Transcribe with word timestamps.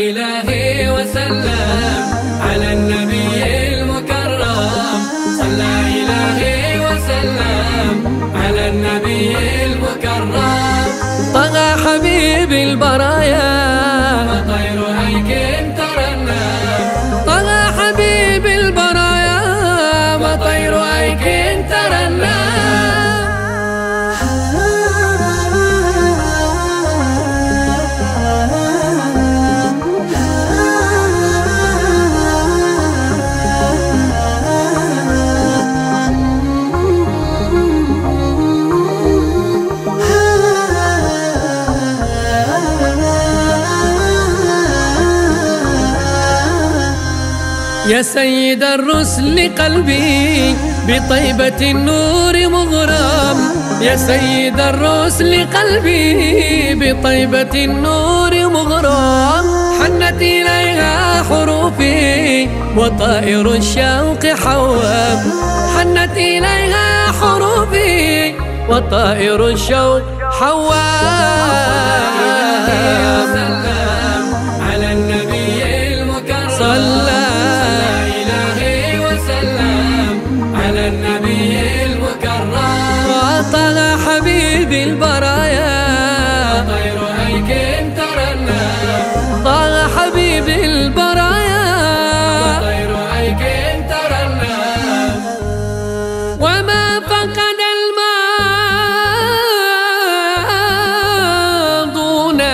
صلى 0.00 0.43
البرايا 12.75 13.54
يا 47.87 48.01
سيد 48.01 48.63
الرسل 48.63 49.51
قلبي 49.59 50.55
بطيبة 50.87 51.71
النور 51.71 52.47
مغرم. 52.49 53.37
يا 53.81 53.95
سيد 53.95 54.59
الرسل 54.59 55.45
قلبي 55.53 56.73
بطيبة 56.75 57.53
النور 57.65 58.33
مغرم. 58.49 59.45
حنت 59.81 60.21
إليها 60.21 61.23
حروفي 61.23 62.49
وطائر 62.77 63.51
الشوق 63.53 64.23
حوام. 64.43 65.19
حنت 65.77 66.17
إليها 66.17 67.11
حروفي 67.21 68.33
وطائر 68.69 69.47
الشوق 69.47 70.01
حوام. 70.39 71.14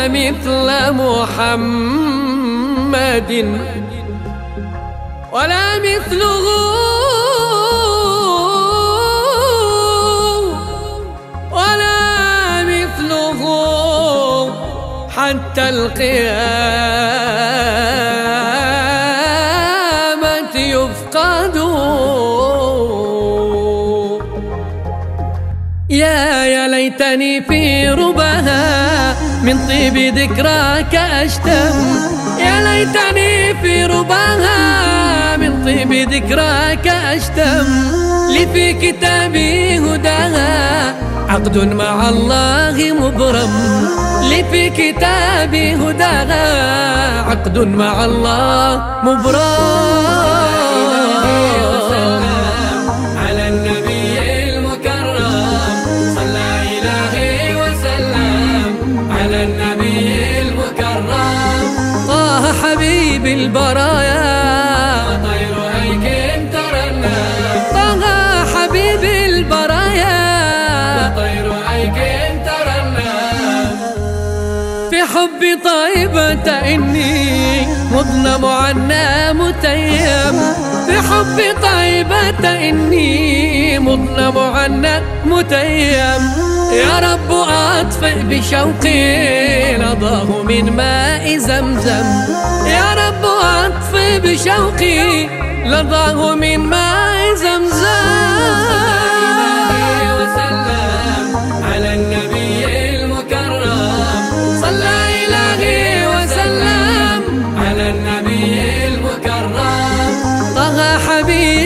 مثل 0.07 0.93
محمد. 0.93 1.91
ولا 5.31 5.79
مثله 5.79 6.45
ولا 11.51 12.63
مثله 12.63 13.41
حتى 15.09 15.69
القيامة. 15.69 17.01
يا 25.91 26.45
يا 26.45 26.67
ليتني 26.67 27.41
في 27.41 27.89
ربها 27.89 29.15
من 29.43 29.67
طيب 29.67 30.15
ذكراك 30.17 30.95
أشتم. 30.95 31.75
يا 32.39 32.55
ليتني 32.63 33.53
في 33.61 33.85
ربها 33.85 35.37
من 35.37 35.65
طيب 35.65 35.93
ذكراك 36.09 36.87
أشتم. 36.87 37.65
لي 38.33 38.47
في 38.53 38.73
كتابي 38.73 39.79
هداها 39.79 40.95
عقد 41.29 41.57
مع 41.57 42.09
الله 42.09 42.93
مبرم. 42.99 43.53
لي 44.29 44.43
في 44.51 44.69
كتابي 44.69 45.75
هداها 45.75 47.21
عقد 47.21 47.57
مع 47.59 48.05
الله 48.05 48.85
مبرم. 49.03 50.01
حبيب 63.21 63.39
البرايا. 63.39 64.21
طير 65.23 65.55
هيك 65.73 66.05
طه 67.73 68.45
حبيب 68.45 69.03
البرايا. 69.03 70.17
طير 71.15 71.53
هيك 71.69 71.97
ترنم 72.45 72.97
في 74.89 75.03
حب 75.03 75.41
طيبة 75.65 76.49
إني 76.49 77.67
مظلم 77.91 78.45
عنا 78.45 79.33
متيم. 79.33 80.70
حب 81.21 81.37
طيبة 81.61 82.69
إني 82.69 83.79
مظلم 83.79 84.37
عنا 84.37 85.01
متيم. 85.25 86.21
يا 86.73 86.99
رب 86.99 87.31
أطفئ 87.31 88.23
بشوقي 88.23 89.77
لظاه 89.77 90.43
من 90.43 90.75
ماء 90.75 91.37
زمزم. 91.37 92.05
يا 92.65 92.93
رب 92.93 93.25
أطفئ 93.25 94.19
بشوقي 94.19 95.27
لظاه 95.65 96.35
من 96.35 96.59
ماء 96.59 97.35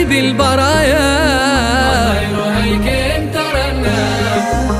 قلبي 0.06 0.20
البرايا. 0.20 1.06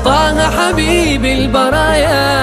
طه 0.05 0.39
حبيبي 0.49 1.33
البرايا. 1.33 2.36